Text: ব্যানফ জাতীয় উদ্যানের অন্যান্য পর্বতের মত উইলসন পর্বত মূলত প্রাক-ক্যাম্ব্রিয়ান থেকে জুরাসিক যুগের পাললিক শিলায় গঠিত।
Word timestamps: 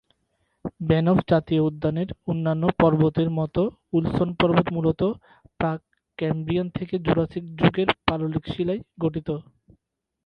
ব্যানফ 0.81 1.17
জাতীয় 1.29 1.61
উদ্যানের 1.65 2.09
অন্যান্য 2.27 2.63
পর্বতের 2.79 3.29
মত 3.37 3.55
উইলসন 3.93 4.29
পর্বত 4.39 4.67
মূলত 4.75 5.01
প্রাক-ক্যাম্ব্রিয়ান 5.59 6.67
থেকে 6.77 6.95
জুরাসিক 7.05 7.43
যুগের 7.59 7.89
পাললিক 8.07 8.43
শিলায় 8.47 8.81
গঠিত। 9.01 9.29